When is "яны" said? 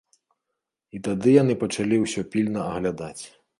1.35-1.53